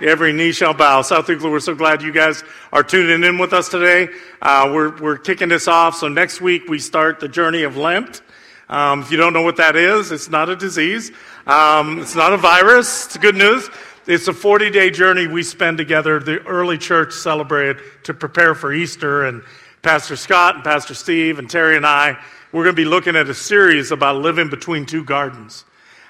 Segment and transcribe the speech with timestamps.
[0.00, 1.02] every knee shall bow.
[1.02, 4.08] South Euclid, we're so glad you guys are tuning in with us today.
[4.40, 5.96] Uh, we're, we're kicking this off.
[5.96, 8.22] So next week we start the journey of Lent.
[8.68, 11.10] Um, if you don't know what that is, it's not a disease.
[11.46, 13.06] Um, it's not a virus.
[13.06, 13.68] It's good news.
[14.06, 16.20] It's a 40 day journey we spend together.
[16.20, 19.26] The early church celebrated to prepare for Easter.
[19.26, 19.42] And
[19.82, 22.18] Pastor Scott and Pastor Steve and Terry and I,
[22.52, 25.64] we're going to be looking at a series about living between two gardens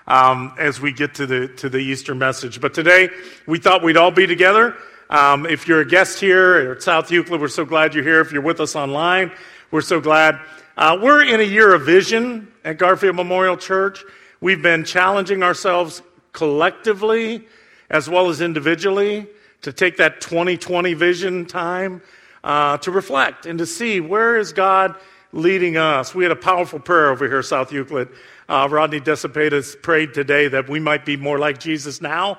[0.08, 2.60] um, as we get to the, to the Easter message.
[2.60, 3.10] But today,
[3.46, 4.74] we thought we'd all be together.
[5.10, 8.20] Um, if you're a guest here at South Euclid, we're so glad you're here.
[8.20, 9.30] If you're with us online,
[9.70, 10.40] we're so glad.
[10.76, 14.02] Uh, we're in a year of vision at Garfield Memorial Church.
[14.40, 17.46] We've been challenging ourselves collectively
[17.90, 19.26] as well as individually
[19.62, 22.00] to take that 2020 vision time
[22.44, 24.94] uh, to reflect and to see where is God
[25.32, 26.14] leading us.
[26.14, 28.08] We had a powerful prayer over here, South Euclid.
[28.48, 32.38] Uh, Rodney Desipatis prayed today that we might be more like Jesus now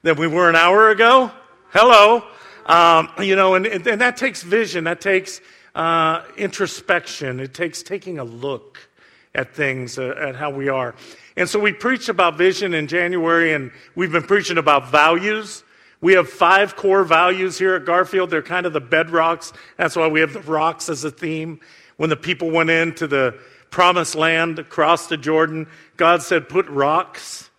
[0.00, 1.30] than we were an hour ago.
[1.72, 2.24] Hello.
[2.64, 5.42] Um, you know, and, and that takes vision, that takes
[5.74, 8.88] uh, introspection, it takes taking a look
[9.34, 10.94] at things, uh, at how we are.
[11.36, 15.64] And so we preached about vision in January, and we've been preaching about values.
[16.00, 18.30] We have five core values here at Garfield.
[18.30, 19.52] They're kind of the bedrocks.
[19.76, 21.60] That's why we have the rocks as a theme.
[21.98, 23.38] When the people went into the
[23.70, 25.66] promised land across the Jordan,
[25.96, 27.50] God said, Put rocks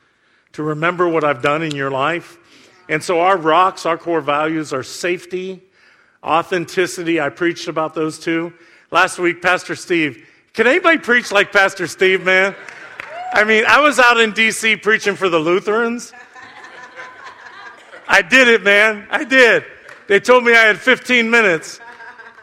[0.54, 2.38] to remember what I've done in your life.
[2.90, 5.62] And so our rocks, our core values are safety,
[6.24, 7.20] authenticity.
[7.20, 8.54] I preached about those two.
[8.90, 10.26] Last week, Pastor Steve.
[10.54, 12.56] Can anybody preach like Pastor Steve, man?
[13.34, 14.78] I mean, I was out in D.C.
[14.78, 16.14] preaching for the Lutherans.
[18.08, 19.06] I did it, man.
[19.12, 19.66] I did.
[20.08, 21.82] They told me I had 15 minutes.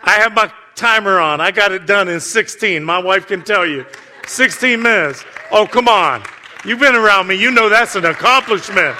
[0.03, 1.41] I have my timer on.
[1.41, 2.83] I got it done in 16.
[2.85, 3.87] My wife can tell you.
[4.27, 5.25] 16 minutes.
[5.51, 6.23] Oh, come on.
[6.65, 7.35] You've been around me.
[7.35, 8.97] You know that's an accomplishment.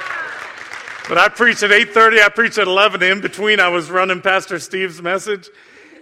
[1.09, 2.23] But I preached at 8:30.
[2.23, 3.03] I preached at 11.
[3.03, 5.49] In between, I was running Pastor Steve's message,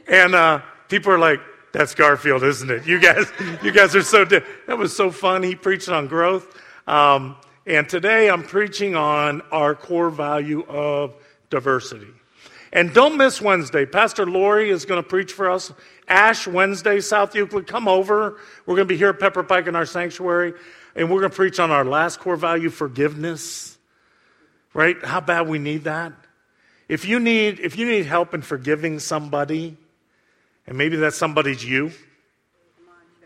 [0.07, 1.41] and uh, people are like,
[1.73, 2.87] "That's Garfield, isn't it?
[2.87, 3.27] You guys,
[3.63, 4.43] you guys are so." Di-.
[4.67, 5.43] That was so fun.
[5.43, 6.57] He preached on growth,
[6.87, 11.15] um, and today I'm preaching on our core value of
[11.51, 12.09] diversity.
[12.73, 13.85] And don't miss Wednesday.
[13.85, 15.73] Pastor Lori is going to preach for us.
[16.09, 17.67] Ash Wednesday, South Euclid.
[17.67, 18.39] Come over.
[18.65, 20.55] We're going to be here at Pepper Pike in our sanctuary,
[20.95, 23.73] and we're going to preach on our last core value, forgiveness
[24.75, 25.03] right?
[25.05, 26.13] How bad we need that.
[26.89, 29.77] If you need, if you need help in forgiving somebody,
[30.67, 31.93] and maybe that somebody's you,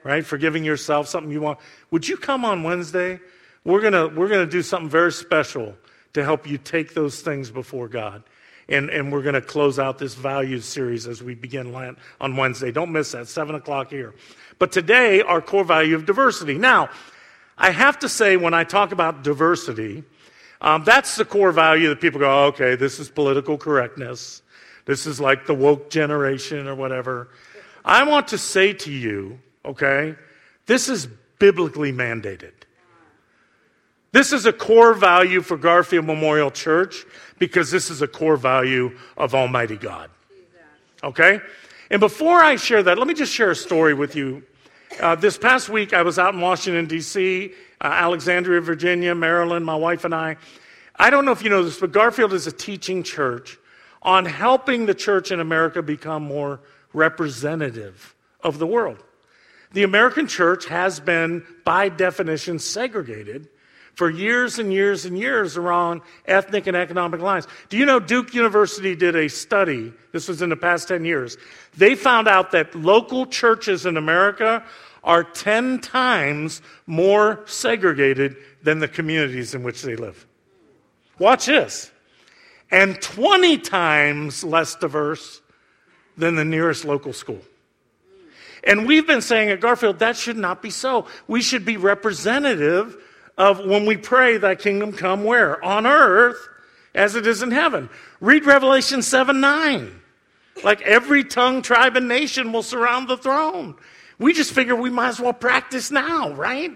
[0.04, 0.24] right?
[0.24, 1.58] Forgiving yourself, something you want.
[1.90, 3.20] Would you come on Wednesday?
[3.64, 5.74] We're gonna we're gonna do something very special
[6.12, 8.22] to help you take those things before God.
[8.68, 12.36] And, and we're going to close out this values series as we begin Lent on
[12.36, 12.72] Wednesday.
[12.72, 14.14] Don't miss that, 7 o'clock here.
[14.58, 16.58] But today, our core value of diversity.
[16.58, 16.90] Now,
[17.56, 20.02] I have to say, when I talk about diversity,
[20.60, 24.42] um, that's the core value that people go, oh, okay, this is political correctness.
[24.84, 27.28] This is like the woke generation or whatever.
[27.84, 30.16] I want to say to you, okay,
[30.66, 31.06] this is
[31.38, 32.52] biblically mandated.
[34.12, 37.04] This is a core value for Garfield Memorial Church
[37.38, 40.10] because this is a core value of Almighty God.
[41.02, 41.40] Okay?
[41.90, 44.42] And before I share that, let me just share a story with you.
[45.00, 49.74] Uh, this past week, I was out in Washington, D.C., uh, Alexandria, Virginia, Maryland, my
[49.74, 50.36] wife and I.
[50.96, 53.58] I don't know if you know this, but Garfield is a teaching church
[54.02, 56.60] on helping the church in America become more
[56.92, 59.02] representative of the world.
[59.72, 63.48] The American church has been, by definition, segregated
[63.96, 67.48] for years and years and years around ethnic and economic lines.
[67.70, 69.92] Do you know Duke University did a study?
[70.12, 71.38] This was in the past 10 years.
[71.76, 74.62] They found out that local churches in America
[75.02, 80.26] are 10 times more segregated than the communities in which they live.
[81.18, 81.90] Watch this.
[82.70, 85.40] And 20 times less diverse
[86.18, 87.40] than the nearest local school.
[88.62, 91.06] And we've been saying at Garfield that should not be so.
[91.28, 92.98] We should be representative
[93.36, 95.62] of when we pray, Thy kingdom come where?
[95.64, 96.48] On earth
[96.94, 97.88] as it is in heaven.
[98.20, 100.00] Read Revelation 7 9.
[100.64, 103.74] Like every tongue, tribe, and nation will surround the throne.
[104.18, 106.72] We just figure we might as well practice now, right?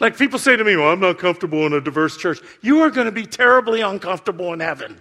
[0.00, 2.40] Like people say to me, Well, I'm not comfortable in a diverse church.
[2.62, 5.00] You are going to be terribly uncomfortable in heaven.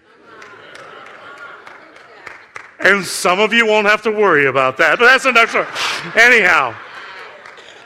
[2.82, 5.68] And some of you won't have to worry about that, but that's another story.
[6.16, 6.74] Anyhow,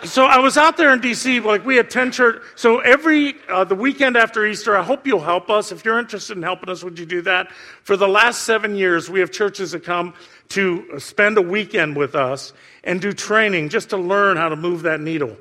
[0.05, 2.41] so I was out there in DC, like we had 10 church.
[2.55, 5.71] So every, uh, the weekend after Easter, I hope you'll help us.
[5.71, 7.51] If you're interested in helping us, would you do that?
[7.83, 10.13] For the last seven years, we have churches that come
[10.49, 12.53] to spend a weekend with us
[12.83, 15.37] and do training just to learn how to move that needle,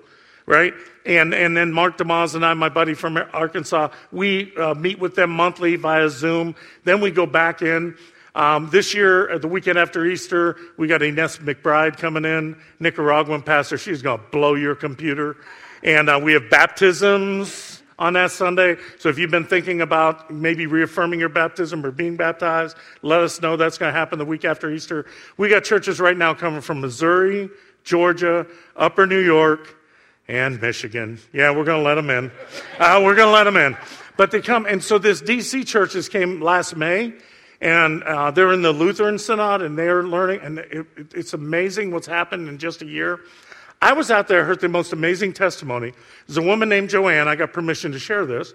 [0.47, 0.75] right?
[1.05, 5.17] And, and then Mark DeYmaz and I, my buddy from Arkansas, we uh, meet with
[5.17, 6.55] them monthly via Zoom.
[6.85, 7.97] Then we go back in
[8.35, 13.77] um, this year, the weekend after Easter, we got Ines McBride coming in, Nicaraguan pastor.
[13.77, 15.37] She's going to blow your computer.
[15.83, 18.77] And uh, we have baptisms on that Sunday.
[18.99, 23.43] So if you've been thinking about maybe reaffirming your baptism or being baptized, let us
[23.43, 23.57] know.
[23.57, 25.05] That's going to happen the week after Easter.
[25.37, 27.51] We got churches right now coming from Missouri,
[27.85, 28.47] Georgia,
[28.77, 29.77] Upper New York,
[30.27, 31.19] and Michigan.
[31.35, 32.31] Yeah, we're going to let them in.
[32.79, 33.77] Uh, we're going to let them in.
[34.17, 37.13] But they come, and so this DC churches came last May
[37.63, 41.93] and uh, they're in the Lutheran Synod, and they're learning, and it, it, it's amazing
[41.93, 43.21] what's happened in just a year.
[43.81, 45.93] I was out there, heard the most amazing testimony.
[46.27, 47.29] There's a woman named Joanne.
[47.29, 48.53] I got permission to share this.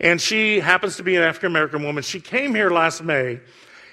[0.00, 2.02] And she happens to be an African American woman.
[2.02, 3.40] She came here last May,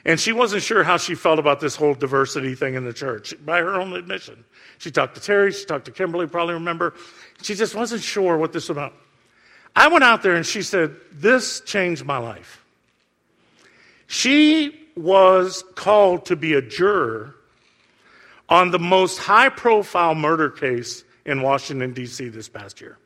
[0.04, 3.34] and she wasn't sure how she felt about this whole diversity thing in the church,
[3.46, 4.44] by her own admission.
[4.78, 6.96] She talked to Terry, she talked to Kimberly, probably remember.
[7.42, 8.94] She just wasn't sure what this was about.
[9.74, 12.63] I went out there and she said, This changed my life.
[14.08, 17.36] She was called to be a juror
[18.50, 22.30] on the most high profile murder case in Washington, D.C.
[22.30, 22.98] this past year.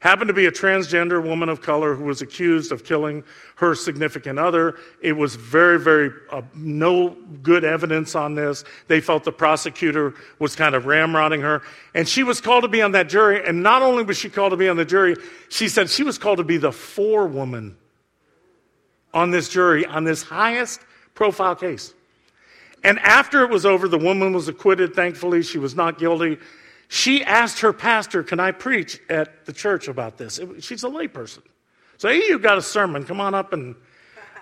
[0.00, 3.24] Happened to be a transgender woman of color who was accused of killing
[3.56, 4.76] her significant other.
[5.00, 8.64] It was very, very, uh, no good evidence on this.
[8.86, 11.62] They felt the prosecutor was kind of ramrodding her.
[11.94, 13.46] And she was called to be on that jury.
[13.48, 15.16] And not only was she called to be on the jury,
[15.48, 17.74] she said she was called to be the forewoman
[19.14, 20.80] on this jury on this highest
[21.14, 21.94] profile case.
[22.82, 25.42] And after it was over, the woman was acquitted, thankfully.
[25.42, 26.36] She was not guilty.
[26.88, 30.38] She asked her pastor, Can I preach at the church about this?
[30.60, 31.42] She's a layperson.
[31.96, 33.04] So, hey, you got a sermon.
[33.04, 33.74] Come on up and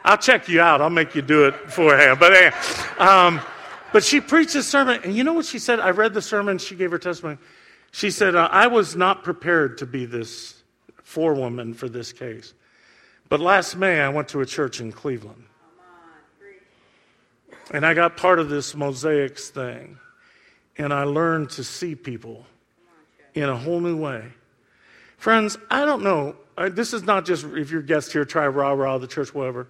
[0.05, 0.81] I'll check you out.
[0.81, 2.19] I'll make you do it beforehand.
[2.19, 2.51] But, hey,
[2.99, 3.41] um,
[3.93, 5.01] but she preached a sermon.
[5.05, 5.79] And you know what she said?
[5.79, 6.59] I read the sermon.
[6.59, 7.39] She gave her testimony.
[7.93, 10.61] She said, uh, I was not prepared to be this
[11.05, 12.55] forewoman for this case.
[13.32, 15.44] But last May, I went to a church in Cleveland.
[17.70, 19.96] And I got part of this mosaics thing.
[20.76, 22.44] And I learned to see people
[23.32, 24.26] in a whole new way.
[25.17, 26.37] Friends, I don't know.
[26.73, 29.67] This is not just if you're guest here, try rah rah the church, whatever.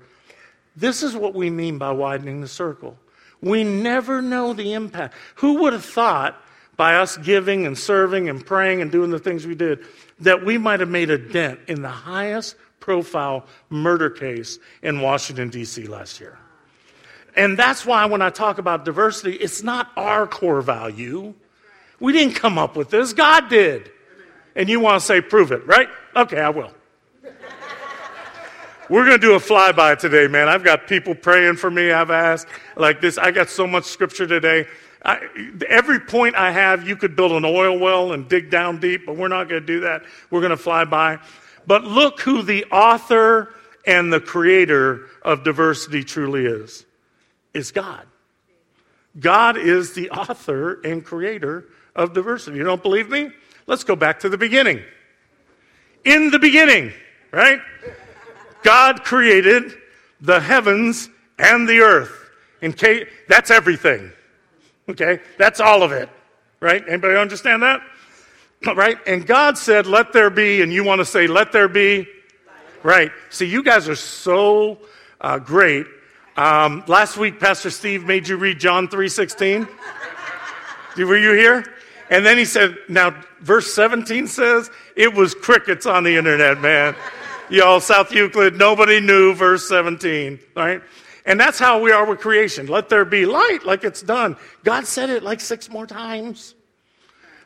[0.74, 2.98] This is what we mean by widening the circle.
[3.40, 5.14] We never know the impact.
[5.36, 6.36] Who would have thought
[6.76, 9.84] by us giving and serving and praying and doing the things we did
[10.18, 15.48] that we might have made a dent in the highest profile murder case in Washington,
[15.48, 15.86] D.C.
[15.86, 16.38] last year.
[17.34, 21.32] And that's why when I talk about diversity, it's not our core value.
[21.98, 23.90] We didn't come up with this, God did.
[24.54, 25.88] And you want to say, prove it, right?
[26.14, 26.72] Okay, I will.
[28.90, 30.48] We're going to do a flyby today, man.
[30.48, 31.90] I've got people praying for me.
[31.90, 33.16] I've asked like this.
[33.16, 34.66] I got so much scripture today.
[35.04, 35.26] I,
[35.68, 39.16] every point I have, you could build an oil well and dig down deep, but
[39.16, 40.02] we're not going to do that.
[40.30, 41.18] We're going to fly by.
[41.66, 43.54] But look who the author
[43.86, 46.84] and the creator of diversity truly is.
[47.54, 48.06] Is God.
[49.18, 52.56] God is the author and creator of diversity.
[52.56, 53.30] You don't believe me?
[53.66, 54.82] Let's go back to the beginning.
[56.04, 56.92] In the beginning,
[57.30, 57.60] right?
[58.62, 59.74] God created
[60.20, 62.30] the heavens and the earth.
[62.60, 64.12] In case, that's everything.
[64.88, 65.20] Okay?
[65.38, 66.08] That's all of it.
[66.60, 66.82] Right?
[66.88, 67.82] Anybody understand that?
[68.76, 68.98] right?
[69.06, 72.06] And God said, let there be, and you want to say, let there be?
[72.82, 73.12] Right.
[73.30, 74.78] See, you guys are so
[75.20, 75.86] uh, great.
[76.36, 79.68] Um, last week, Pastor Steve made you read John 3.16.
[81.06, 81.64] Were you here?
[82.10, 86.94] And then he said, now, verse 17 says, it was crickets on the internet, man.
[87.48, 90.82] Y'all, South Euclid, nobody knew verse 17, right?
[91.24, 92.66] And that's how we are with creation.
[92.66, 94.36] Let there be light, like it's done.
[94.64, 96.54] God said it like six more times.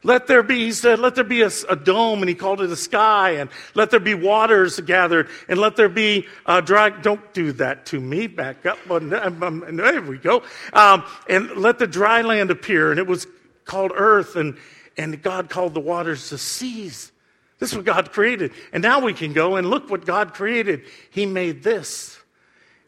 [0.02, 2.70] Let there be, he said, let there be a, a, dome, and he called it
[2.70, 6.90] a sky, and let there be waters gathered, and let there be uh, dry.
[6.90, 8.26] Don't do that to me.
[8.26, 8.78] Back up.
[8.90, 10.42] Um, um, there we go.
[10.72, 13.26] Um, and let the dry land appear, and it was
[13.64, 14.56] called earth, and,
[14.96, 17.12] and God called the waters the seas.
[17.58, 18.52] This is what God created.
[18.72, 20.82] And now we can go and look what God created.
[21.10, 22.18] He made this,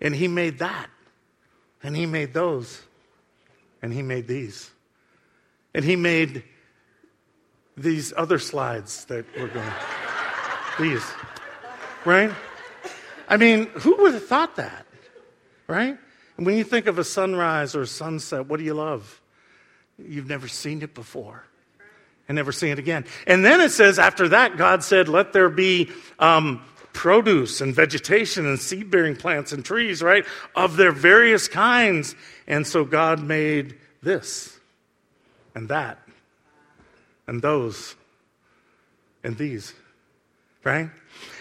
[0.01, 0.89] and He made that,
[1.83, 2.83] and He made those,
[3.83, 4.71] and He made these.
[5.75, 6.45] And He made
[7.79, 9.73] these other slides that we're going.
[10.79, 11.05] these.
[12.05, 12.31] Right?
[13.29, 14.87] I mean, who would have thought that?
[15.67, 15.97] Right?
[16.37, 19.21] And when you think of a sunrise or a sunset, what do you love?
[19.99, 21.45] You've never seen it before
[22.29, 23.05] and never seen it again.
[23.27, 28.47] And then it says, after that, God said, Let there be um, produce and vegetation
[28.47, 30.25] and seed bearing plants and trees, right?
[30.55, 32.15] Of their various kinds.
[32.47, 34.59] And so God made this
[35.55, 35.99] and that
[37.29, 37.95] and those
[39.23, 39.73] and these,
[40.65, 40.91] right?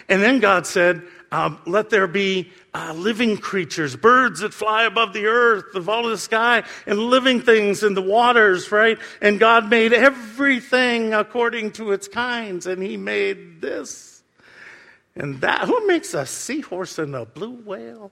[0.07, 1.01] And then God said,
[1.31, 6.05] um, Let there be uh, living creatures, birds that fly above the earth, of all
[6.05, 8.99] of the sky, and living things in the waters, right?
[9.21, 14.17] And God made everything according to its kinds, and He made this
[15.15, 15.67] and that.
[15.67, 18.11] Who makes a seahorse and a blue whale?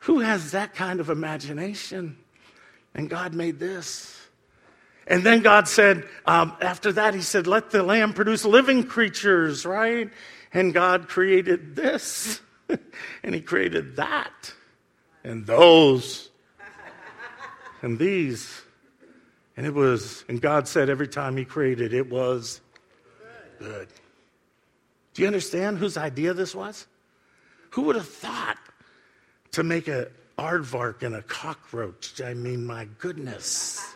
[0.00, 2.18] Who has that kind of imagination?
[2.94, 4.27] And God made this.
[5.08, 9.64] And then God said, um, after that, He said, let the lamb produce living creatures,
[9.64, 10.10] right?
[10.52, 12.40] And God created this,
[13.22, 14.52] and He created that,
[15.24, 16.28] and those,
[17.80, 18.60] and these.
[19.56, 22.60] And it was, and God said every time He created, it was
[23.58, 23.88] good.
[25.14, 26.86] Do you understand whose idea this was?
[27.70, 28.58] Who would have thought
[29.52, 32.20] to make a aardvark and a cockroach?
[32.20, 33.94] I mean, my goodness.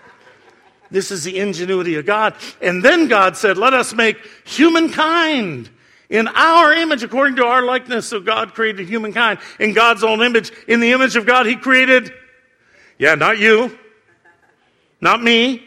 [0.93, 2.35] This is the ingenuity of God.
[2.61, 5.71] And then God said, Let us make humankind
[6.13, 8.07] in our image, according to our likeness.
[8.07, 10.53] So God created humankind in God's own image.
[10.69, 12.13] In the image of God, He created,
[12.99, 13.77] yeah, not you,
[15.01, 15.67] not me.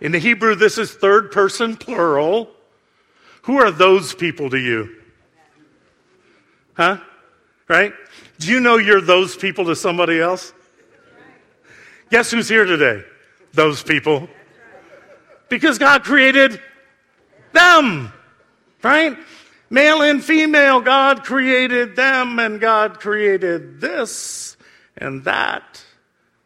[0.00, 2.50] In the Hebrew, this is third person plural.
[3.42, 4.96] Who are those people to you?
[6.74, 6.98] Huh?
[7.68, 7.92] Right?
[8.38, 10.54] Do you know you're those people to somebody else?
[12.10, 13.04] Guess who's here today?
[13.52, 14.28] Those people.
[15.48, 16.60] Because God created
[17.52, 18.12] them,
[18.82, 19.16] right?
[19.70, 24.56] Male and female, God created them, and God created this
[24.96, 25.84] and that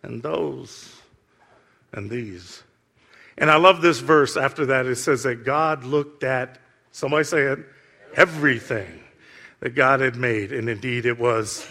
[0.02, 0.96] and those
[1.92, 2.62] and these.
[3.38, 4.86] And I love this verse after that.
[4.86, 6.58] It says that God looked at,
[6.90, 7.58] somebody say it,
[8.14, 9.02] everything
[9.60, 11.66] that God had made, and indeed it was.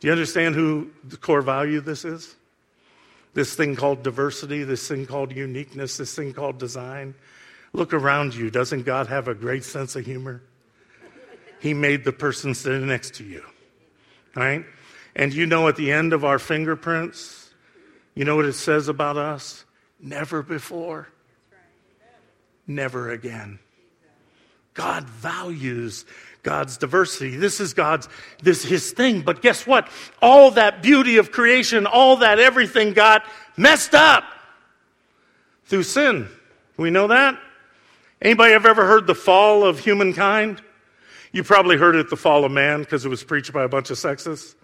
[0.00, 2.35] Do you understand who the core value this is?
[3.36, 7.14] This thing called diversity, this thing called uniqueness, this thing called design.
[7.74, 8.50] Look around you.
[8.50, 10.40] Doesn't God have a great sense of humor?
[11.60, 13.44] He made the person sitting next to you,
[14.34, 14.64] right?
[15.14, 17.50] And you know, at the end of our fingerprints,
[18.14, 19.66] you know what it says about us?
[20.00, 21.08] Never before,
[22.66, 23.58] never again.
[24.72, 26.06] God values
[26.46, 27.36] God's diversity.
[27.36, 28.08] This is God's,
[28.40, 29.22] this his thing.
[29.22, 29.88] But guess what?
[30.22, 33.24] All that beauty of creation, all that everything got
[33.56, 34.22] messed up
[35.64, 36.28] through sin.
[36.76, 37.36] We know that?
[38.22, 40.62] Anybody have ever heard the fall of humankind?
[41.32, 43.90] You probably heard it the fall of man because it was preached by a bunch
[43.90, 44.54] of sexists.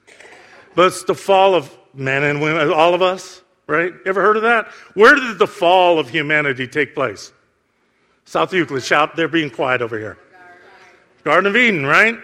[0.77, 3.93] But it's the fall of men and women, all of us, right?
[4.07, 4.69] Ever heard of that?
[4.95, 7.33] Where did the fall of humanity take place?
[8.25, 10.17] South Euclid, shout, they're being quiet over here.
[11.25, 12.19] Garden of Eden, right?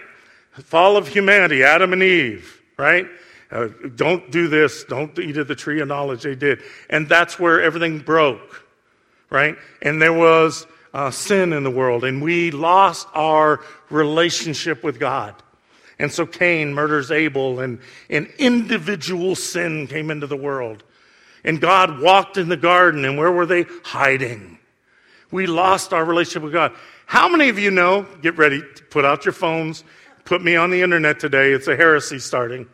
[0.51, 3.07] Fall of humanity, Adam and Eve, right?
[3.51, 6.61] Uh, don't do this, don't eat of the tree of knowledge they did.
[6.89, 8.65] And that's where everything broke,
[9.29, 9.57] right?
[9.81, 15.35] And there was uh, sin in the world, and we lost our relationship with God.
[15.97, 17.79] And so Cain murders Abel, and
[18.09, 20.83] an individual sin came into the world.
[21.43, 23.65] And God walked in the garden, and where were they?
[23.83, 24.59] Hiding.
[25.31, 26.73] We lost our relationship with God.
[27.09, 28.05] How many of you know?
[28.21, 28.61] Get ready,
[28.91, 29.83] put out your phones,
[30.25, 31.53] put me on the internet today.
[31.53, 32.67] It's a heresy starting.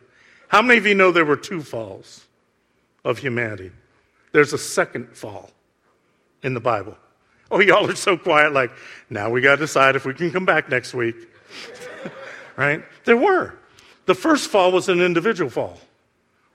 [0.48, 2.26] How many of you know there were two falls
[3.02, 3.72] of humanity?
[4.32, 5.52] There's a second fall
[6.42, 6.98] in the Bible.
[7.50, 8.72] Oh, y'all are so quiet, like,
[9.08, 11.16] now we got to decide if we can come back next week.
[12.58, 12.84] right?
[13.06, 13.54] There were.
[14.04, 15.80] The first fall was an individual fall.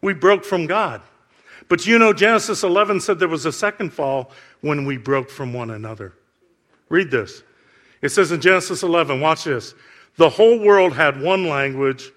[0.04, 1.02] We broke from God.
[1.68, 5.52] But you know, Genesis 11 said there was a second fall when we broke from
[5.52, 6.14] one another.
[6.88, 7.42] Read this.
[8.02, 9.74] It says in Genesis 11, watch this.
[10.18, 12.12] The whole world had one language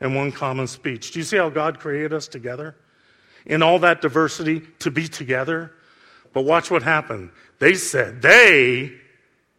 [0.00, 1.12] and one common speech.
[1.12, 2.76] Do you see how God created us together?
[3.46, 5.72] In all that diversity to be together?
[6.32, 7.30] But watch what happened.
[7.58, 8.92] They said, they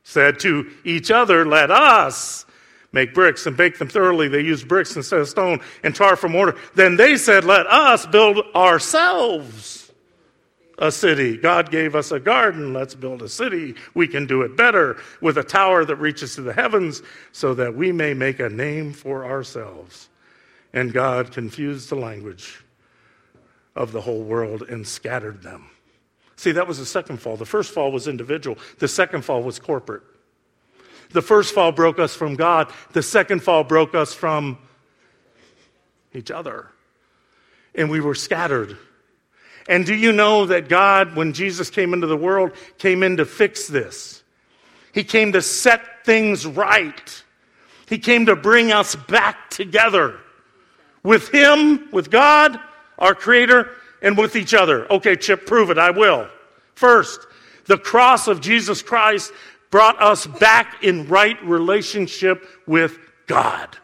[0.03, 2.45] said to each other, let us
[2.91, 4.27] make bricks and bake them thoroughly.
[4.27, 6.55] They used bricks instead of stone and tar for mortar.
[6.75, 9.85] Then they said, let us build ourselves
[10.77, 11.38] a city.
[11.38, 12.74] God gave us a garden.
[12.74, 13.75] Let's build a city.
[13.94, 17.01] We can do it better with a tower that reaches to the heavens
[17.32, 20.10] so that we may make a name for ourselves.
[20.74, 22.63] And God confused the language
[23.75, 25.70] of the whole world and scattered them.
[26.38, 27.38] See, that was the second fall.
[27.38, 30.03] The first fall was individual, the second fall was corporate.
[31.12, 34.58] The first fall broke us from God, the second fall broke us from
[36.13, 36.67] each other.
[37.74, 38.77] And we were scattered.
[39.67, 43.25] And do you know that God, when Jesus came into the world, came in to
[43.25, 44.24] fix this?
[44.93, 47.24] He came to set things right.
[47.88, 50.19] He came to bring us back together
[51.03, 52.60] with Him, with God,
[52.98, 54.89] our Creator, and with each other.
[54.91, 55.77] Okay, Chip, prove it.
[55.77, 56.27] I will.
[56.75, 57.27] First,
[57.65, 59.31] the cross of Jesus Christ
[59.72, 63.77] brought us back in right relationship with God.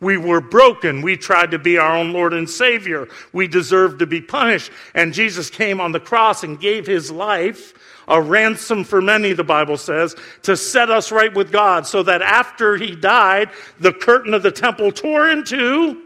[0.00, 1.02] We were broken.
[1.02, 3.08] We tried to be our own Lord and Savior.
[3.32, 4.70] We deserved to be punished.
[4.94, 7.74] And Jesus came on the cross and gave his life,
[8.08, 12.22] a ransom for many, the Bible says, to set us right with God so that
[12.22, 13.50] after he died,
[13.80, 16.02] the curtain of the temple tore in two.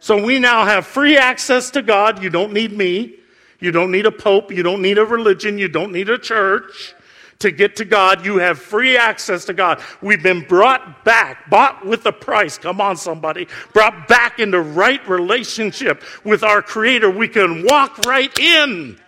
[0.00, 2.22] So we now have free access to God.
[2.22, 3.14] You don't need me.
[3.60, 4.50] You don't need a pope.
[4.52, 5.58] You don't need a religion.
[5.58, 6.94] You don't need a church
[7.40, 8.24] to get to God.
[8.24, 9.80] You have free access to God.
[10.02, 12.58] We've been brought back, bought with a price.
[12.58, 13.46] Come on, somebody.
[13.72, 17.10] Brought back into right relationship with our Creator.
[17.10, 18.98] We can walk right in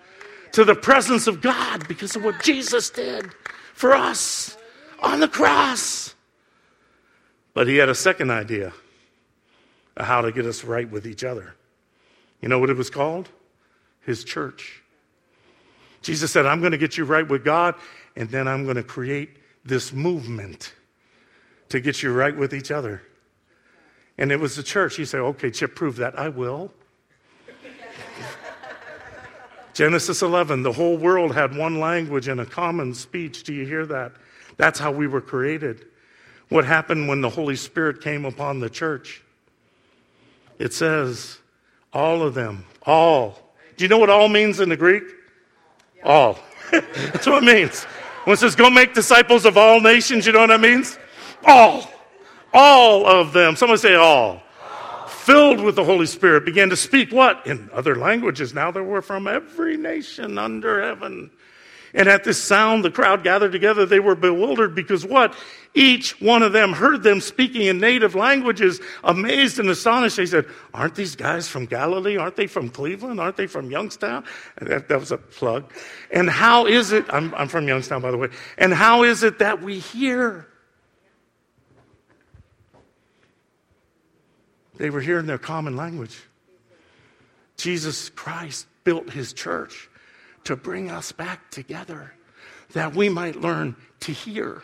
[0.53, 3.31] to the presence of God because of what Jesus did
[3.75, 4.57] for us
[5.01, 6.15] on the cross.
[7.55, 8.73] But he had a second idea
[9.97, 11.55] of how to get us right with each other.
[12.41, 13.29] You know what it was called?
[14.03, 14.83] His church.
[16.03, 17.75] Jesus said, I'm going to get you right with God,
[18.21, 19.31] and then I'm going to create
[19.65, 20.75] this movement
[21.71, 23.01] to get you right with each other.
[24.19, 24.97] And it was the church.
[24.97, 26.19] He said, Okay, Chip, prove that.
[26.19, 26.71] I will.
[29.73, 33.43] Genesis 11, the whole world had one language and a common speech.
[33.43, 34.13] Do you hear that?
[34.59, 35.87] That's how we were created.
[36.51, 39.23] What happened when the Holy Spirit came upon the church?
[40.59, 41.39] It says,
[41.95, 43.55] all of them, all.
[43.79, 45.05] Do you know what all means in the Greek?
[46.05, 46.39] All.
[46.71, 47.87] That's what it means.
[48.25, 50.99] When it says, go make disciples of all nations, you know what that means?
[51.45, 51.91] All.
[52.53, 53.57] All of them.
[53.57, 54.43] Someone say all.
[55.09, 57.47] Filled with the Holy Spirit, began to speak what?
[57.47, 58.53] In other languages.
[58.55, 61.31] Now there were from every nation under heaven.
[61.93, 63.85] And at this sound, the crowd gathered together.
[63.85, 65.35] They were bewildered because what?
[65.75, 70.17] Each one of them heard them speaking in native languages, amazed and astonished.
[70.17, 72.17] They said, Aren't these guys from Galilee?
[72.17, 73.21] Aren't they from Cleveland?
[73.21, 74.25] Aren't they from Youngstown?
[74.61, 75.73] That, that, was a plug.
[76.13, 77.05] And how is it?
[77.09, 78.29] I'm, I'm from Youngstown, by the way.
[78.57, 80.47] And how is it that we hear?
[84.77, 86.19] They were hearing their common language.
[87.57, 89.90] Jesus Christ built his church
[90.45, 92.15] to bring us back together
[92.73, 94.63] that we might learn to hear.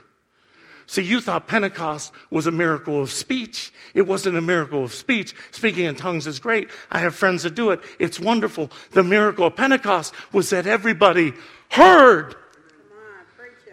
[0.87, 3.73] See, you thought Pentecost was a miracle of speech.
[3.93, 5.35] It wasn't a miracle of speech.
[5.51, 6.71] Speaking in tongues is great.
[6.93, 7.81] I have friends that do it.
[7.99, 8.71] It's wonderful.
[8.93, 11.33] The miracle of Pentecost was that everybody
[11.71, 12.37] heard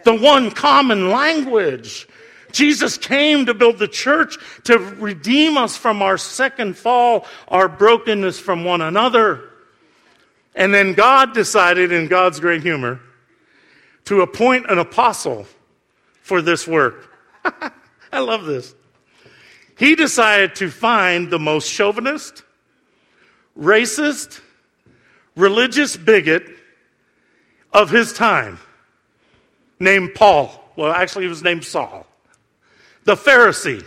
[0.04, 2.08] the one common language.
[2.50, 8.40] Jesus came to build the church to redeem us from our second fall, our brokenness
[8.40, 9.50] from one another.
[10.54, 13.00] And then God decided, in God's great humor,
[14.04, 15.46] to appoint an apostle
[16.20, 17.10] for this work.
[18.12, 18.74] I love this.
[19.76, 22.44] He decided to find the most chauvinist,
[23.58, 24.40] racist,
[25.36, 26.44] religious bigot
[27.72, 28.58] of his time,
[29.80, 30.72] named Paul.
[30.76, 32.06] Well, actually, he was named Saul,
[33.04, 33.84] the Pharisee,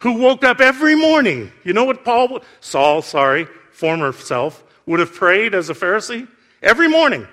[0.00, 1.50] who woke up every morning.
[1.64, 6.28] You know what Paul, Saul, sorry, former self, would have prayed as a Pharisee?
[6.62, 7.26] Every morning.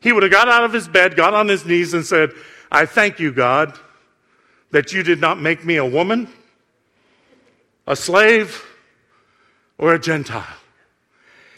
[0.00, 2.30] He would have got out of his bed, got on his knees, and said,
[2.70, 3.78] I thank you, God,
[4.70, 6.28] that you did not make me a woman,
[7.86, 8.62] a slave,
[9.78, 10.44] or a Gentile.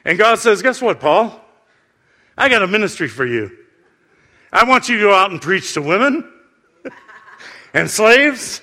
[0.05, 1.41] And God says, Guess what, Paul?
[2.39, 3.51] I got a ministry for you.
[4.53, 6.31] I want you to go out and preach to women
[7.75, 8.61] and slaves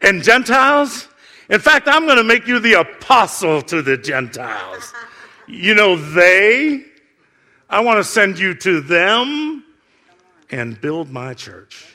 [0.00, 1.08] and Gentiles.
[1.48, 4.92] In fact, I'm going to make you the apostle to the Gentiles.
[5.50, 6.84] You know, they,
[7.68, 9.64] I want to send you to them
[10.48, 11.92] and build my church.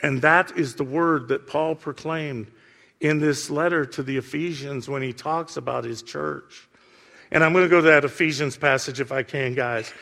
[0.00, 2.46] And that is the word that Paul proclaimed
[3.00, 6.68] in this letter to the Ephesians when he talks about his church.
[7.32, 9.92] And I'm going to go to that Ephesians passage if I can, guys,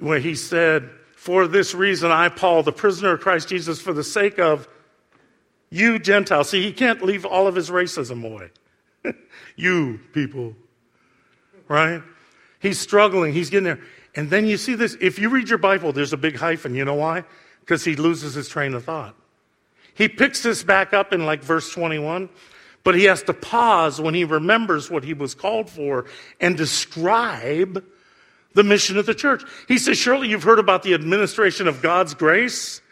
[0.00, 4.02] where he said, For this reason, I, Paul, the prisoner of Christ Jesus, for the
[4.02, 4.66] sake of
[5.68, 6.48] you Gentiles.
[6.48, 8.50] See, he can't leave all of his racism away.
[9.56, 10.56] you people
[11.72, 12.02] right?
[12.60, 13.80] He's struggling, he's getting there.
[14.14, 14.96] And then you see this.
[15.00, 16.74] If you read your Bible, there's a big hyphen.
[16.74, 17.24] You know why?
[17.60, 19.16] Because he loses his train of thought.
[19.94, 22.28] He picks this back up in like verse 21,
[22.84, 26.04] but he has to pause when he remembers what he was called for
[26.40, 27.82] and describe
[28.54, 29.42] the mission of the church.
[29.66, 32.82] He says, Surely you've heard about the administration of God's grace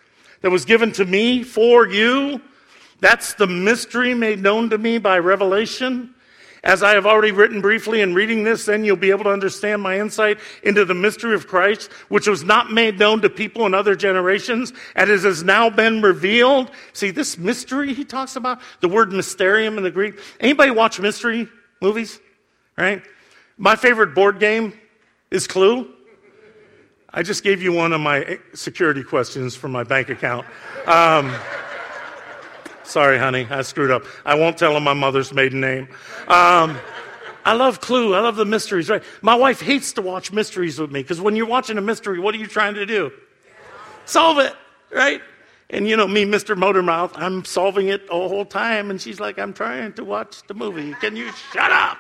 [0.41, 2.41] that was given to me for you.
[3.01, 6.15] That's the mystery made known to me by revelation.
[6.63, 9.81] As I have already written briefly in reading this, then you'll be able to understand
[9.81, 13.73] my insight into the mystery of Christ, which was not made known to people in
[13.73, 16.71] other generations, and it has now been revealed.
[16.93, 20.19] See, this mystery he talks about, the word mysterium in the Greek.
[20.39, 21.49] Anybody watch mystery
[21.81, 22.21] movies?
[22.77, 23.03] Right?
[23.57, 24.75] My favorite board game
[25.31, 25.91] is Clue.
[27.13, 30.47] I just gave you one of my security questions for my bank account.
[30.87, 31.35] Um,
[32.91, 34.05] Sorry, honey, I screwed up.
[34.27, 35.87] I won't tell him my mother's maiden name.
[36.27, 36.77] Um,
[37.45, 38.17] I love Clue.
[38.17, 39.05] I love the mysteries, right?
[39.23, 42.35] My wife hates to watch mysteries with me because when you're watching a mystery, what
[42.35, 43.13] are you trying to do?
[44.07, 44.57] Solve it,
[44.91, 45.23] right?
[45.71, 46.57] And you know, me, Mr.
[46.57, 48.91] Motormouth, I'm solving it the whole time.
[48.91, 50.93] And she's like, I'm trying to watch the movie.
[50.95, 51.97] Can you shut up?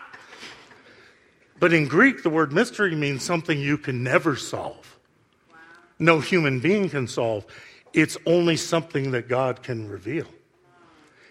[1.60, 4.98] But in Greek, the word mystery means something you can never solve.
[6.00, 7.46] No human being can solve.
[7.92, 10.26] It's only something that God can reveal.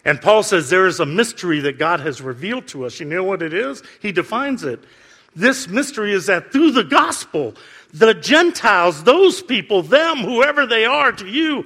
[0.06, 3.00] And Paul says there is a mystery that God has revealed to us.
[3.00, 3.84] You know what it is?
[4.02, 4.80] He defines it.
[5.36, 7.54] This mystery is that through the gospel,
[7.94, 11.66] the Gentiles, those people, them, whoever they are to you,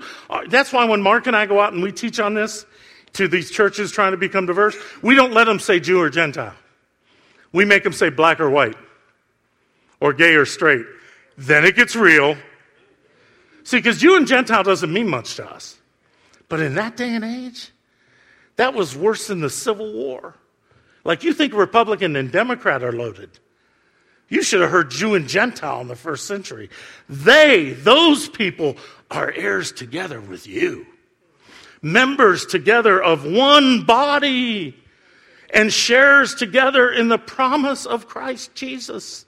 [0.50, 2.65] that's why when Mark and I go out and we teach on this
[3.13, 6.56] to these churches trying to become diverse, we don't let them say Jew or Gentile.
[7.52, 8.76] We make them say black or white,
[10.00, 10.86] or gay or straight.
[11.38, 12.36] Then it gets real.
[13.63, 15.78] See, because Jew and Gentile doesn't mean much to us.
[16.50, 17.72] But in that day and age,
[18.55, 20.35] that was worse than the Civil War.
[21.03, 23.39] Like you think Republican and Democrat are loaded.
[24.29, 26.69] You should have heard Jew and Gentile in the first century.
[27.09, 28.77] They, those people,
[29.11, 30.87] are heirs together with you,
[31.81, 34.75] members together of one body,
[35.53, 39.25] and shares together in the promise of Christ Jesus.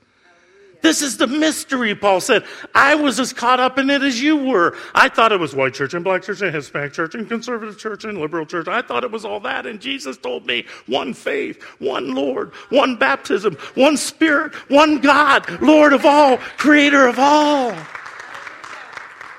[0.82, 2.44] This is the mystery, Paul said.
[2.74, 4.78] I was as caught up in it as you were.
[4.94, 8.04] I thought it was white church and black church and Hispanic church and conservative church
[8.04, 8.68] and liberal church.
[8.68, 9.66] I thought it was all that.
[9.66, 15.94] And Jesus told me one faith, one Lord, one baptism, one Spirit, one God, Lord
[15.94, 17.76] of all, creator of all.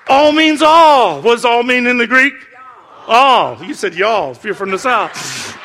[0.08, 1.20] All means all.
[1.22, 2.34] What does all mean in the Greek?
[3.08, 3.62] All.
[3.62, 5.56] You said y'all if you're from the South.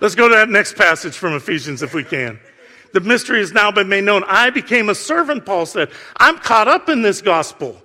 [0.00, 2.38] Let's go to that next passage from Ephesians if we can.
[2.92, 4.24] The mystery has now been made known.
[4.26, 5.90] I became a servant, Paul said.
[6.16, 7.80] I'm caught up in this gospel.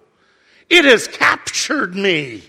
[0.70, 2.44] It has captured me.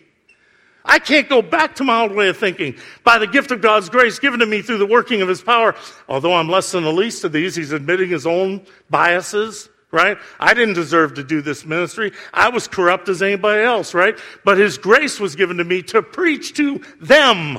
[0.85, 2.77] I can't go back to my old way of thinking.
[3.05, 5.75] By the gift of God's grace given to me through the working of his power,
[6.09, 10.19] although I'm less than the least of these, he's admitting his own biases, right?
[10.39, 12.13] I didn't deserve to do this ministry.
[12.35, 14.19] I was corrupt as anybody else, right?
[14.45, 17.59] But his grace was given to me to preach to them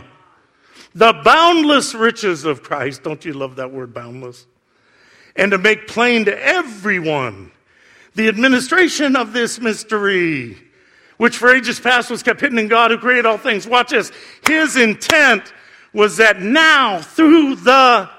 [0.94, 3.02] the boundless riches of Christ.
[3.02, 4.46] Don't you love that word, boundless?
[5.36, 7.52] And to make plain to everyone
[8.16, 10.58] the administration of this mystery,
[11.18, 13.68] which for ages past was kept hidden in God who created all things.
[13.68, 14.12] Watch this.
[14.48, 15.54] His intent
[15.94, 18.10] was that now through the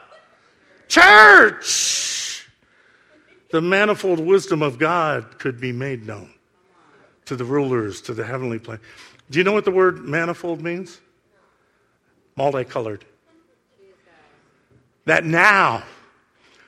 [0.88, 2.46] church,
[3.50, 6.30] the manifold wisdom of God could be made known
[7.26, 8.80] to the rulers, to the heavenly plane.
[9.30, 11.00] Do you know what the word manifold means?
[12.36, 13.04] Multicolored.
[15.06, 15.84] That now,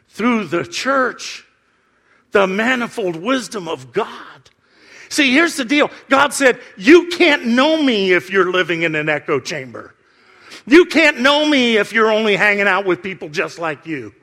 [0.09, 1.45] through the church
[2.33, 4.51] the manifold wisdom of God.
[5.09, 9.09] See, here's the deal God said, You can't know me if you're living in an
[9.09, 9.95] echo chamber.
[10.67, 14.15] You can't know me if you're only hanging out with people just like you.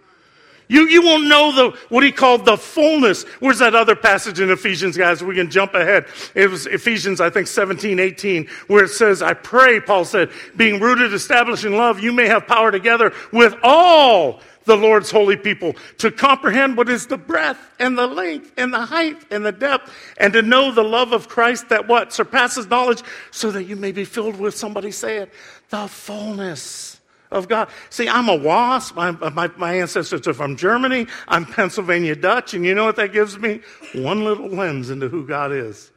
[0.67, 3.23] You, you won't know the, what he called the fullness.
[3.39, 5.23] Where's that other passage in Ephesians, guys?
[5.23, 6.05] We can jump ahead.
[6.33, 10.79] It was Ephesians, I think, 17, 18, where it says, I pray, Paul said, being
[10.79, 15.75] rooted, established in love, you may have power together with all the Lord's holy people,
[15.99, 19.91] to comprehend what is the breadth and the length and the height and the depth,
[20.17, 22.11] and to know the love of Christ that what?
[22.11, 23.01] Surpasses knowledge,
[23.31, 25.31] so that you may be filled with, somebody say it,
[25.69, 26.99] the fullness
[27.31, 27.69] of God.
[27.89, 28.97] See, I'm a wasp.
[28.97, 31.07] I'm, uh, my, my ancestors are from Germany.
[31.27, 33.61] I'm Pennsylvania Dutch, and you know what that gives me?
[33.93, 35.91] One little lens into who God is.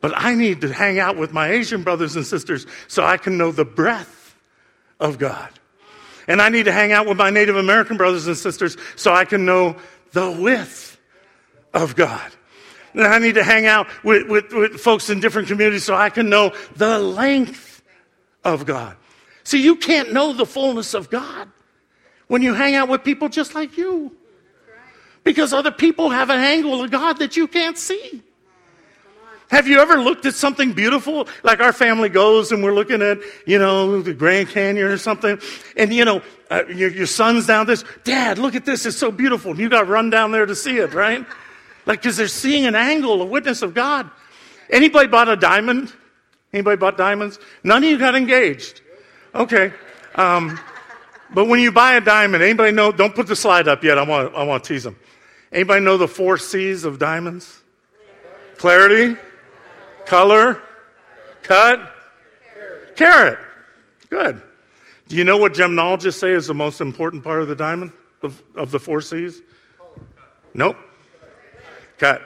[0.00, 3.36] But I need to hang out with my Asian brothers and sisters so I can
[3.36, 4.36] know the breadth
[5.00, 5.50] of God.
[6.28, 9.24] And I need to hang out with my Native American brothers and sisters so I
[9.24, 9.76] can know
[10.12, 10.98] the width
[11.72, 12.32] of God.
[12.94, 16.10] And I need to hang out with, with, with folks in different communities so I
[16.10, 17.82] can know the length
[18.42, 18.96] of God.
[19.44, 21.48] See, you can't know the fullness of God
[22.26, 24.16] when you hang out with people just like you.
[25.22, 28.22] Because other people have an angle of God that you can't see.
[29.48, 31.28] Have you ever looked at something beautiful?
[31.44, 35.38] Like our family goes and we're looking at, you know, the Grand Canyon or something.
[35.76, 37.84] And, you know, uh, your, your, son's down this.
[38.02, 38.86] Dad, look at this.
[38.86, 39.52] It's so beautiful.
[39.52, 41.24] And you got run down there to see it, right?
[41.86, 44.10] Like, because they're seeing an angle, a witness of God.
[44.68, 45.92] Anybody bought a diamond?
[46.52, 47.38] Anybody bought diamonds?
[47.62, 48.80] None of you got engaged.
[49.34, 49.72] Okay.
[50.16, 50.58] Um,
[51.32, 52.90] but when you buy a diamond, anybody know?
[52.90, 53.98] Don't put the slide up yet.
[53.98, 54.96] I want, I want to tease them.
[55.52, 57.60] Anybody know the four C's of diamonds?
[58.58, 59.16] Clarity,
[60.06, 60.60] color,
[61.42, 61.92] cut,
[62.96, 63.38] carat.
[64.08, 64.40] Good.
[65.08, 67.92] Do you know what gemologists say is the most important part of the diamond
[68.22, 69.40] of, of the four C's?
[70.54, 70.76] Nope.
[71.98, 72.22] Cut.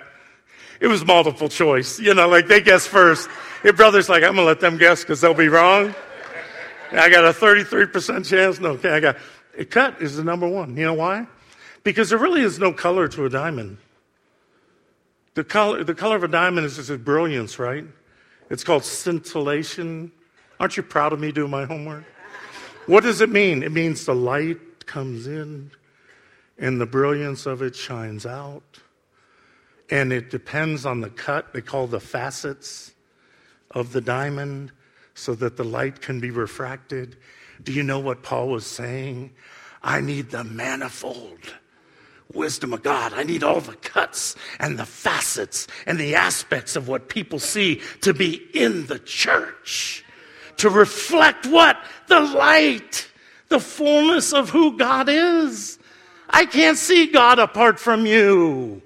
[0.81, 2.01] It was multiple choice.
[2.01, 3.29] You know, like they guess first.
[3.63, 5.95] Your brother's like, I'm going to let them guess because they'll be wrong.
[6.93, 8.59] I got a 33% chance.
[8.59, 9.17] No, okay, I got.
[9.59, 10.77] A cut is the number one.
[10.77, 11.27] You know why?
[11.83, 13.79] Because there really is no color to a diamond.
[15.35, 17.85] The color, the color of a diamond is its brilliance, right?
[18.51, 20.11] It's called scintillation.
[20.59, 22.05] Aren't you proud of me doing my homework?
[22.87, 23.63] What does it mean?
[23.63, 25.71] It means the light comes in
[26.59, 28.81] and the brilliance of it shines out.
[29.89, 32.93] And it depends on the cut, they call the facets
[33.71, 34.73] of the diamond,
[35.15, 37.17] so that the light can be refracted.
[37.63, 39.33] Do you know what Paul was saying?
[39.83, 41.55] I need the manifold
[42.33, 43.13] wisdom of God.
[43.13, 47.81] I need all the cuts and the facets and the aspects of what people see
[48.03, 50.05] to be in the church.
[50.59, 51.77] To reflect what?
[52.09, 53.09] The light,
[53.49, 55.79] the fullness of who God is.
[56.29, 58.83] I can't see God apart from you.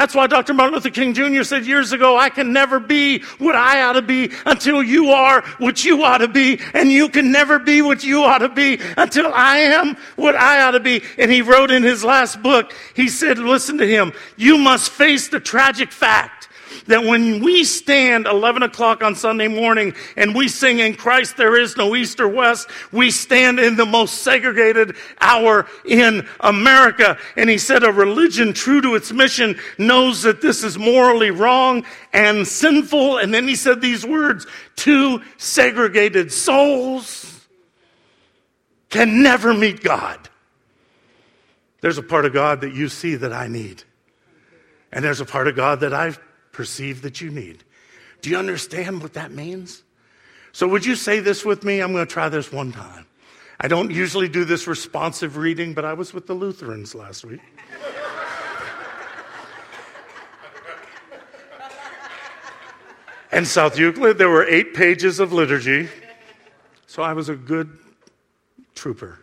[0.00, 0.54] That's why Dr.
[0.54, 1.42] Martin Luther King Jr.
[1.42, 5.42] said years ago, I can never be what I ought to be until you are
[5.58, 6.58] what you ought to be.
[6.72, 10.62] And you can never be what you ought to be until I am what I
[10.62, 11.02] ought to be.
[11.18, 15.28] And he wrote in his last book, he said, listen to him, you must face
[15.28, 16.39] the tragic fact
[16.90, 21.56] that when we stand 11 o'clock on Sunday morning and we sing in Christ there
[21.56, 27.16] is no east or west, we stand in the most segregated hour in America.
[27.36, 31.84] And he said a religion true to its mission knows that this is morally wrong
[32.12, 33.18] and sinful.
[33.18, 37.46] And then he said these words, two segregated souls
[38.88, 40.28] can never meet God.
[41.80, 43.84] There's a part of God that you see that I need.
[44.92, 46.18] And there's a part of God that I've
[46.60, 47.64] perceive that you need.
[48.20, 49.82] Do you understand what that means?
[50.52, 51.80] So, would you say this with me?
[51.80, 53.06] I'm going to try this one time.
[53.58, 57.40] I don't usually do this responsive reading, but I was with the Lutherans last week.
[63.32, 65.88] and South Euclid, there were eight pages of liturgy.
[66.86, 67.78] So I was a good
[68.74, 69.18] trooper.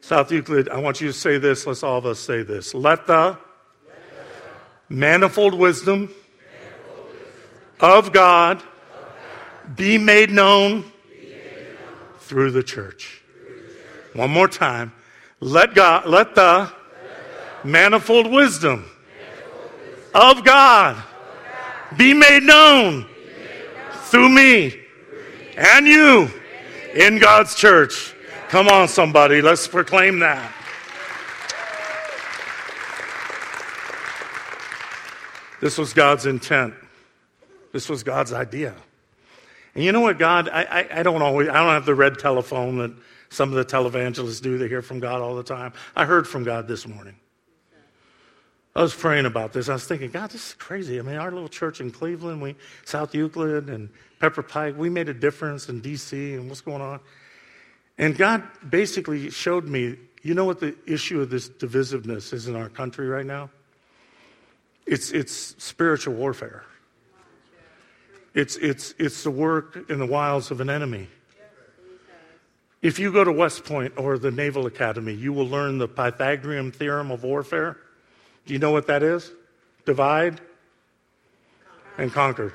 [0.00, 1.68] South Euclid, I want you to say this.
[1.68, 2.74] Let's all of us say this.
[2.74, 3.38] Let the
[4.88, 6.12] manifold wisdom
[7.80, 8.62] of God
[9.76, 10.90] be made known
[12.20, 13.22] through the church.
[14.14, 14.92] One more time.
[15.40, 16.70] Let God, let the
[17.64, 18.84] manifold wisdom
[20.14, 21.02] of God
[21.96, 23.06] be made known
[24.04, 24.80] through me
[25.56, 26.30] and you
[26.94, 28.14] in God's church.
[28.48, 30.52] Come on, somebody, let's proclaim that.
[35.64, 36.74] This was God's intent.
[37.72, 38.74] This was God's idea.
[39.74, 42.18] And you know what, God, I, I, I, don't always, I don't have the red
[42.18, 42.92] telephone that
[43.30, 44.58] some of the televangelists do.
[44.58, 45.72] They hear from God all the time.
[45.96, 47.16] I heard from God this morning.
[48.76, 49.70] I was praying about this.
[49.70, 50.98] I was thinking, God, this is crazy.
[50.98, 53.88] I mean, our little church in Cleveland, we, South Euclid and
[54.20, 56.34] Pepper Pike, we made a difference in D.C.
[56.34, 57.00] and what's going on.
[57.96, 62.54] And God basically showed me, you know what the issue of this divisiveness is in
[62.54, 63.48] our country right now?
[64.86, 66.64] It's, it's spiritual warfare.
[68.34, 71.08] It's, it's, it's the work in the wiles of an enemy.
[72.82, 76.70] If you go to West Point or the Naval Academy, you will learn the Pythagorean
[76.70, 77.78] theorem of warfare.
[78.44, 79.32] Do you know what that is?
[79.86, 80.40] Divide
[81.96, 82.52] and conquer.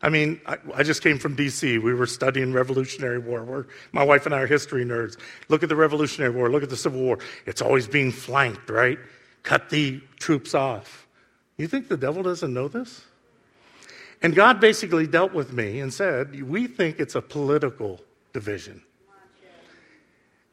[0.00, 1.78] I mean, I, I, just came from D.C.
[1.78, 3.42] We were studying Revolutionary War.
[3.42, 5.18] We're, my wife and I are history nerds.
[5.48, 6.50] Look at the Revolutionary War.
[6.50, 7.18] Look at the Civil War.
[7.46, 8.98] It's always being flanked, right?
[9.42, 11.03] Cut the troops off.
[11.56, 13.04] You think the devil doesn't know this?
[14.22, 18.00] And God basically dealt with me and said, We think it's a political
[18.32, 18.82] division.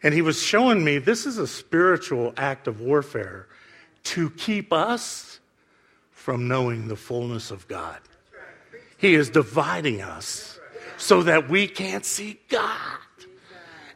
[0.03, 3.47] And he was showing me this is a spiritual act of warfare
[4.03, 5.39] to keep us
[6.11, 7.99] from knowing the fullness of God.
[8.97, 10.59] He is dividing us
[10.97, 12.97] so that we can't see God.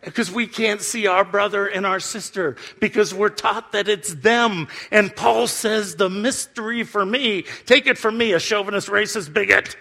[0.06, 4.68] Because we can't see our brother and our sister because we're taught that it's them.
[4.92, 9.76] And Paul says the mystery for me, take it from me, a chauvinist, racist bigot.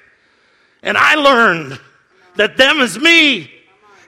[0.83, 1.79] And I learned
[2.37, 3.51] that them is me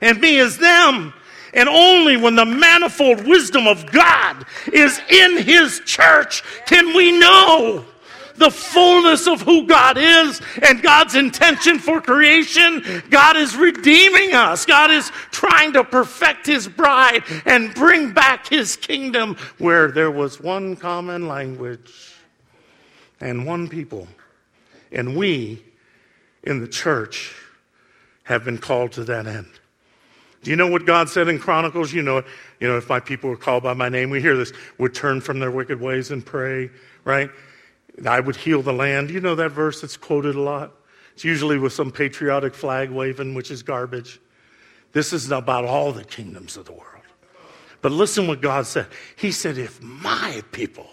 [0.01, 1.13] and me is them.
[1.55, 7.85] And only when the manifold wisdom of God is in His church can we know
[8.39, 12.83] the fullness of who God is and God's intention for creation.
[13.11, 14.67] God is redeeming us.
[14.67, 20.41] God is trying to perfect His bride and bring back His kingdom where there was
[20.41, 22.15] one common language
[23.21, 24.09] and one people.
[24.93, 25.63] And we
[26.43, 27.35] in the church
[28.25, 29.49] have been called to that end.
[30.43, 31.93] Do you know what God said in Chronicles?
[31.93, 32.23] You know,
[32.61, 35.21] you know, if my people were called by my name, we hear this, would turn
[35.21, 36.71] from their wicked ways and pray,
[37.05, 37.31] right?
[38.05, 39.11] I would heal the land.
[39.11, 40.73] You know that verse that's quoted a lot?
[41.15, 44.21] It's usually with some patriotic flag waving, which is garbage.
[44.93, 46.85] This is about all the kingdoms of the world.
[47.81, 48.87] But listen what God said.
[49.17, 50.89] He said, if my people,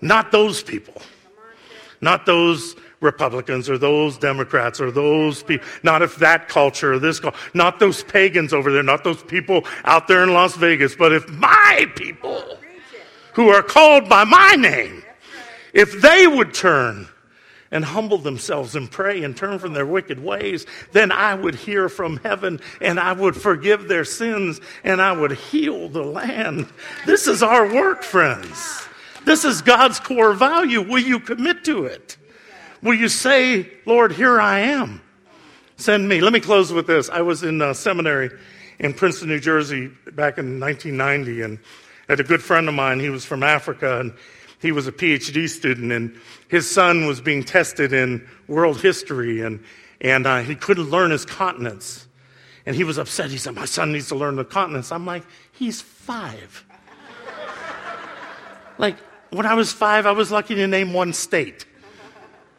[0.00, 1.02] not those people,
[2.00, 7.20] not those Republicans or those Democrats or those people, not if that culture or this
[7.20, 11.12] culture, not those pagans over there, not those people out there in Las Vegas, but
[11.12, 12.58] if my people
[13.34, 15.04] who are called by my name,
[15.72, 17.08] if they would turn
[17.70, 21.88] and humble themselves and pray and turn from their wicked ways, then I would hear
[21.88, 26.66] from heaven and I would forgive their sins and I would heal the land.
[27.06, 28.86] This is our work, friends.
[29.24, 30.80] This is God's core value.
[30.80, 32.16] Will you commit to it?
[32.82, 35.02] Will you say, Lord, here I am?
[35.76, 36.20] Send me.
[36.20, 37.10] Let me close with this.
[37.10, 38.30] I was in uh, seminary
[38.78, 41.58] in Princeton, New Jersey back in 1990, and
[42.08, 43.00] had a good friend of mine.
[43.00, 44.12] He was from Africa, and
[44.60, 46.16] he was a PhD student, and
[46.48, 49.62] his son was being tested in world history, and,
[50.00, 52.06] and uh, he couldn't learn his continents.
[52.66, 53.30] And he was upset.
[53.30, 54.92] He said, My son needs to learn the continents.
[54.92, 56.64] I'm like, He's five.
[58.78, 58.96] like,
[59.30, 61.64] when I was five, I was lucky to name one state.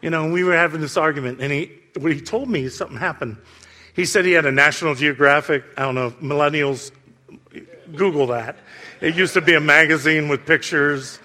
[0.01, 3.37] You know, we were having this argument, and he, what he told me, something happened.
[3.93, 6.91] He said he had a National Geographic, I don't know, millennials,
[7.95, 8.57] Google that.
[9.01, 11.19] It used to be a magazine with pictures.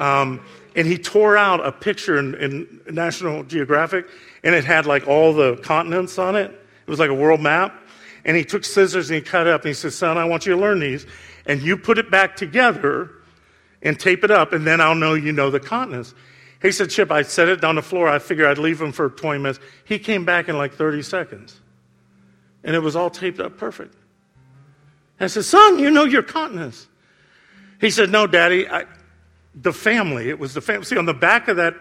[0.00, 4.06] Um, and he tore out a picture in, in, National Geographic,
[4.44, 6.50] and it had like all the continents on it.
[6.50, 7.82] It was like a world map.
[8.24, 10.46] And he took scissors and he cut it up, and he said, Son, I want
[10.46, 11.06] you to learn these.
[11.46, 13.10] And you put it back together
[13.82, 16.14] and tape it up, and then I'll know you know the continents.
[16.60, 18.08] He said, Chip, I set it down the floor.
[18.08, 19.60] I figured I'd leave him for 20 minutes.
[19.84, 21.60] He came back in like 30 seconds.
[22.64, 23.94] And it was all taped up perfect.
[25.18, 26.88] And I said, Son, you know your continents.
[27.80, 28.84] He said, No, Daddy, I,
[29.56, 30.28] the family.
[30.28, 30.84] It was the family.
[30.84, 31.74] See, on the back of that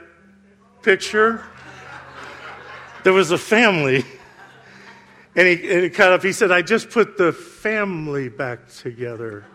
[0.81, 1.43] picture,
[3.03, 4.05] there was a family.
[5.35, 6.23] And he, and he cut up.
[6.23, 9.45] He said, I just put the family back together.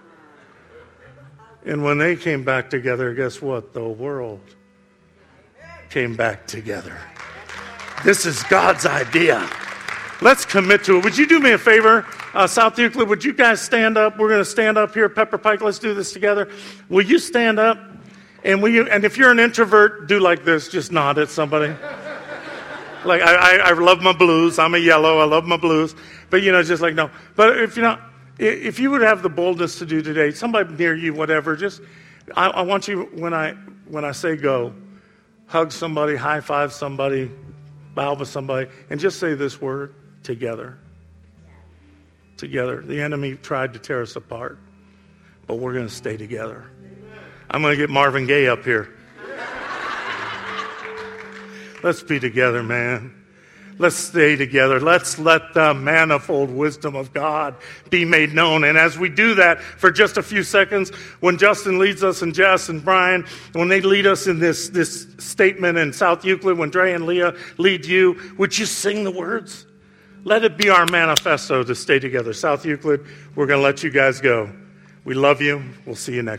[1.64, 3.72] And when they came back together, guess what?
[3.72, 4.40] The world
[5.88, 6.98] came back together.
[8.04, 9.48] This is God's idea.
[10.22, 11.04] Let's commit to it.
[11.04, 12.06] Would you do me a favor?
[12.34, 14.18] Uh, South Euclid, would you guys stand up?
[14.18, 15.62] We're going to stand up here, Pepper Pike.
[15.62, 16.50] Let's do this together.
[16.88, 17.78] Will you stand up?
[18.42, 21.74] And, and if you're an introvert, do like this just nod at somebody.
[23.04, 24.58] like, I, I, I love my blues.
[24.58, 25.18] I'm a yellow.
[25.18, 25.94] I love my blues.
[26.30, 27.10] But, you know, just like, no.
[27.36, 28.00] But if you're not,
[28.38, 31.82] if you would have the boldness to do today, somebody near you, whatever, just,
[32.34, 33.52] I, I want you, when I,
[33.88, 34.72] when I say go,
[35.46, 37.30] hug somebody, high five somebody,
[37.94, 40.78] bow to somebody, and just say this word together.
[42.38, 42.80] Together.
[42.80, 44.58] The enemy tried to tear us apart,
[45.46, 46.70] but we're going to stay together.
[47.50, 48.88] I'm going to get Marvin Gaye up here.
[51.82, 53.16] Let's be together, man.
[53.78, 54.78] Let's stay together.
[54.78, 57.56] Let's let the manifold wisdom of God
[57.88, 58.62] be made known.
[58.62, 62.34] And as we do that for just a few seconds, when Justin leads us and
[62.34, 66.68] Jess and Brian, when they lead us in this, this statement in South Euclid, when
[66.68, 69.64] Dre and Leah lead you, would you sing the words?
[70.24, 72.34] Let it be our manifesto to stay together.
[72.34, 74.52] South Euclid, we're going to let you guys go.
[75.04, 75.64] We love you.
[75.86, 76.38] We'll see you next